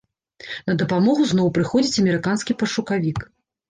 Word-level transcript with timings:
На 0.71 0.77
дапамогу 0.83 1.29
зноў 1.33 1.53
прыходзіць 1.61 2.01
амерыканскі 2.07 2.61
пашукавік. 2.67 3.19